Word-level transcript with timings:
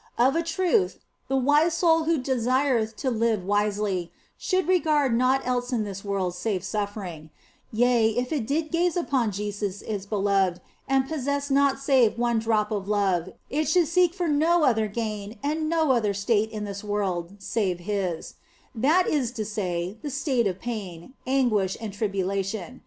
Of 0.17 0.35
a 0.35 0.41
truth, 0.41 0.97
the 1.27 1.37
wise 1.37 1.75
soul 1.75 2.05
who 2.05 2.17
desireth 2.17 2.95
to 2.95 3.11
live 3.11 3.43
wisely 3.43 4.11
should 4.35 4.67
regard 4.67 5.15
naught 5.15 5.45
else 5.45 5.71
in 5.71 5.83
this 5.83 6.03
world 6.03 6.33
save 6.33 6.63
suffering; 6.63 7.29
yea, 7.71 8.09
if 8.17 8.33
it 8.33 8.47
did 8.47 8.71
gaze 8.71 8.97
upon 8.97 9.29
Jesus 9.29 9.83
its 9.83 10.07
Beloved 10.07 10.59
and 10.87 11.07
possessed 11.07 11.51
naught 11.51 11.77
save 11.77 12.17
one 12.17 12.39
drop 12.39 12.71
of 12.71 12.87
love, 12.87 13.33
it 13.51 13.69
should 13.69 13.85
seek 13.87 14.15
for 14.15 14.27
no 14.27 14.63
other 14.63 14.87
gain 14.87 15.37
and 15.43 15.69
no 15.69 15.91
other 15.91 16.15
state 16.15 16.49
in 16.49 16.63
this 16.63 16.83
world 16.83 17.33
save 17.37 17.81
His; 17.81 18.33
that 18.73 19.05
is 19.07 19.31
to 19.33 19.45
say, 19.45 19.99
the 20.01 20.09
state 20.09 20.47
of 20.47 20.59
pain, 20.59 21.13
anguish, 21.27 21.77
and 21.79 21.93
tribulation. 21.93 22.79